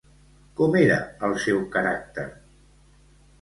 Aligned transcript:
Com 0.59 0.77
era 0.79 0.97
el 1.27 1.35
seu 1.43 1.61
caràcter? 1.77 2.25